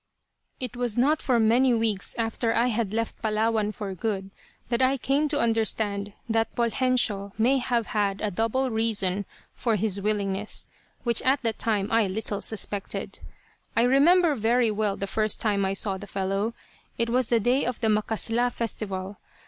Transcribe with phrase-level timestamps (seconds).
[0.59, 4.31] It was not for many weeks after I had left Palawan for good,
[4.69, 10.01] that I came to understand that Poljensio may have had a double reason for his
[10.01, 10.65] willingness,
[11.03, 13.19] which at the time I little suspected.
[13.77, 16.55] I remember very well the first time I saw the fellow.
[16.97, 19.17] It was the day of the "macasla" festival.